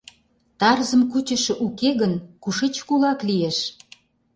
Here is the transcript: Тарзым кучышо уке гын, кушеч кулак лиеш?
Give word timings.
Тарзым 0.59 1.01
кучышо 1.11 1.53
уке 1.65 1.89
гын, 2.01 2.13
кушеч 2.43 2.75
кулак 2.87 3.19
лиеш? 3.27 3.57